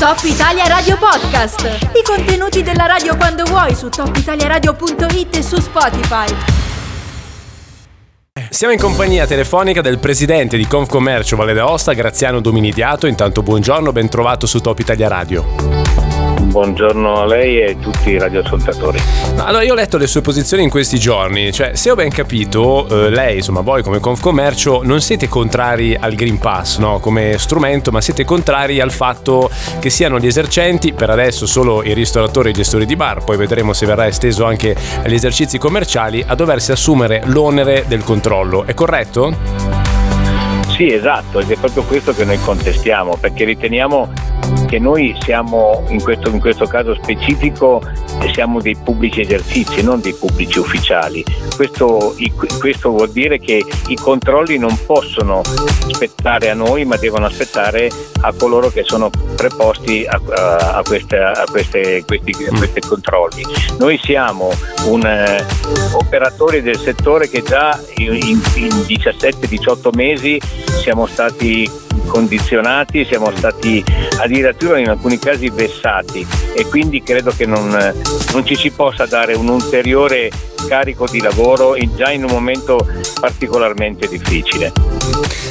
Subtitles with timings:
[0.00, 1.90] Top Italia Radio Podcast.
[1.92, 6.34] I contenuti della radio quando vuoi su topitaliaradio.it e su Spotify.
[8.48, 13.06] Siamo in compagnia telefonica del presidente di Confcommercio Valle d'Aosta, Graziano Dominidiato.
[13.06, 15.69] Intanto buongiorno, ben trovato su Top Italia Radio.
[16.50, 18.98] Buongiorno a lei e a tutti i radioascoltatori.
[19.36, 22.88] Allora, io ho letto le sue posizioni in questi giorni, cioè se ho ben capito,
[22.88, 26.98] eh, lei, insomma, voi come Confcommercio non siete contrari al Green Pass no?
[26.98, 31.94] come strumento, ma siete contrari al fatto che siano gli esercenti, per adesso solo i
[31.94, 36.24] ristoratori e i gestori di bar, poi vedremo se verrà esteso anche agli esercizi commerciali,
[36.26, 38.64] a doversi assumere l'onere del controllo.
[38.66, 39.88] È corretto?
[40.80, 44.19] Sì, esatto, ed è proprio questo che noi contestiamo, perché riteniamo
[44.66, 47.82] che noi siamo in questo, in questo caso specifico
[48.32, 51.24] siamo dei pubblici esercizi, non dei pubblici ufficiali.
[51.56, 52.14] Questo,
[52.58, 57.90] questo, vuol dire che i controlli non possono aspettare a noi, ma devono aspettare
[58.22, 60.20] a coloro che sono preposti a,
[60.76, 63.42] a, queste, a queste, questi, questi, controlli.
[63.78, 64.50] Noi siamo
[64.86, 65.44] un eh,
[65.92, 68.40] operatori del settore che già in, in
[68.86, 70.40] 17-18 mesi
[70.80, 73.82] siamo stati condizionati, siamo stati
[74.18, 77.68] addirittura in alcuni casi vessati e quindi credo che non,
[78.32, 80.30] non ci si possa dare un ulteriore
[80.68, 82.84] carico di lavoro in, già in un momento
[83.20, 84.72] particolarmente difficile.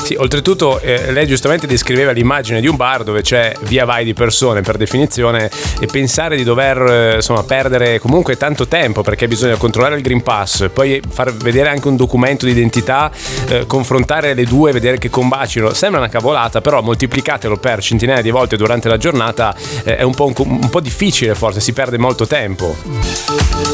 [0.09, 4.15] Sì, oltretutto eh, lei giustamente descriveva l'immagine di un bar dove c'è via vai di
[4.15, 9.55] persone per definizione e pensare di dover eh, insomma, perdere comunque tanto tempo perché bisogna
[9.57, 13.11] controllare il Green Pass, poi far vedere anche un documento di identità,
[13.49, 18.31] eh, confrontare le due, vedere che combacino, sembra una cavolata, però moltiplicatelo per centinaia di
[18.31, 21.99] volte durante la giornata eh, è un po', un, un po' difficile forse, si perde
[21.99, 22.75] molto tempo.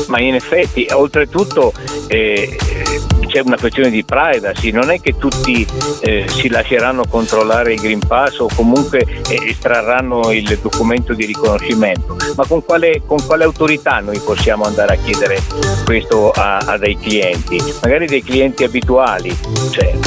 [0.07, 1.71] Ma in effetti, oltretutto
[2.07, 2.57] eh,
[3.35, 5.67] c'è una questione di privacy, non è che tutti
[5.99, 12.15] eh, si lasceranno controllare il Green Pass o comunque eh, estrarranno il documento di riconoscimento,
[12.37, 15.41] ma con quale, con quale, autorità noi possiamo andare a chiedere
[15.83, 17.61] questo a, a dei clienti?
[17.81, 19.37] Magari dei clienti abituali.
[19.69, 19.97] Cioè,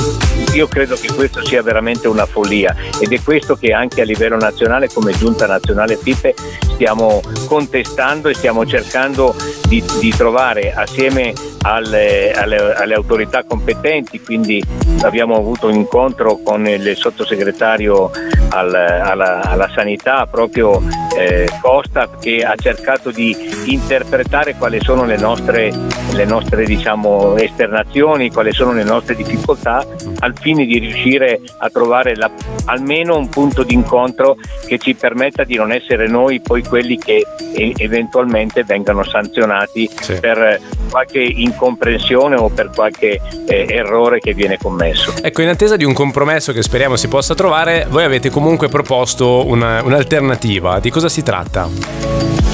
[0.54, 4.36] io credo che questo sia veramente una follia ed è questo che anche a livello
[4.36, 6.34] nazionale come giunta nazionale FIPE
[6.72, 9.34] stiamo contestando e stiamo cercando
[9.68, 14.62] di, di trovare assieme alle, alle, alle, autorità competenti, quindi
[15.02, 18.10] abbiamo avuto un incontro con il sottosegretario
[18.50, 20.82] al, alla, alla, sanità proprio
[21.16, 25.70] eh, Costa che ha cercato di interpretare quali sono le nostre,
[26.12, 29.84] le nostre diciamo, esternazioni, quali sono le nostre difficoltà
[30.20, 32.30] al fine di riuscire a trovare la,
[32.66, 34.36] almeno un punto di incontro
[34.66, 40.14] che ci permetta di non essere noi poi quelli che eventualmente vengano sanzionati sì.
[40.20, 40.60] per
[40.90, 45.12] qualche incomprensione o per qualche eh, errore che viene commesso.
[45.22, 49.46] Ecco, in attesa di un compromesso che speriamo si possa trovare, voi avete comunque proposto
[49.46, 50.78] una, un'alternativa.
[50.80, 51.68] Di cosa si tratta?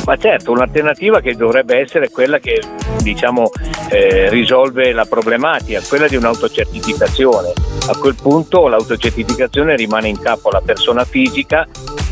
[0.05, 2.61] Ma certo, un'alternativa che dovrebbe essere quella che
[3.01, 3.51] diciamo,
[3.89, 7.53] eh, risolve la problematica, quella di un'autocertificazione.
[7.89, 11.67] A quel punto l'autocertificazione rimane in capo alla persona fisica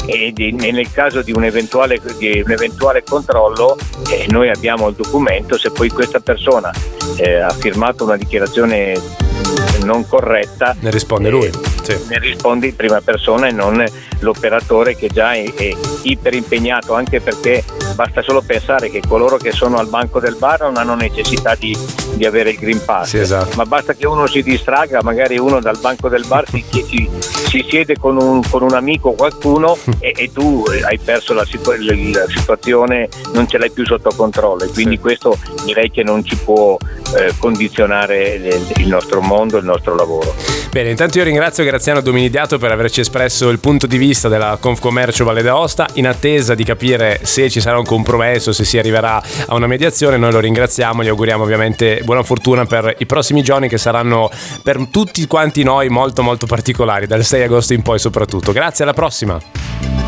[0.07, 3.77] e di, nel caso di un eventuale, di un eventuale controllo
[4.11, 6.71] eh, noi abbiamo il documento, se poi questa persona
[7.17, 9.31] eh, ha firmato una dichiarazione
[9.85, 11.53] non corretta ne risponde lui eh,
[11.83, 11.99] sì.
[12.09, 13.85] ne risponde in prima persona e non
[14.21, 15.71] l'operatore che già è, è
[16.03, 20.61] iper impegnato anche perché basta solo pensare che coloro che sono al banco del bar
[20.63, 21.77] non hanno necessità di,
[22.15, 23.57] di avere il Green Pass, sì, esatto.
[23.57, 27.11] ma basta che uno si distraga, magari uno dal banco del bar si, si,
[27.49, 31.45] si siede con un, con un, amico o qualcuno e, e, tu hai perso la,
[31.45, 35.01] situ- la, situazione, non ce l'hai più sotto controllo e quindi sì.
[35.01, 36.77] questo direi che non ci può
[37.17, 38.35] eh, condizionare
[38.77, 40.35] il nostro mondo, il nostro lavoro.
[40.71, 45.25] Bene, intanto io ringrazio Graziano Dominidiato per averci espresso il punto di vista della Confcommercio
[45.25, 49.55] Valle d'Aosta in attesa di capire se ci sarà un compromesso, se si arriverà a
[49.55, 50.17] una mediazione.
[50.17, 54.31] Noi lo ringraziamo, gli auguriamo ovviamente buona fortuna per i prossimi giorni che saranno
[54.63, 58.53] per tutti quanti noi molto molto particolari, dal 6 agosto in poi soprattutto.
[58.53, 59.39] Grazie, alla prossima.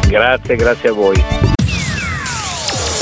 [0.08, 1.53] Grazie, grazie a voi.